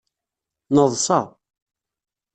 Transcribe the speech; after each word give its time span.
Neḍṣa. 0.73 1.21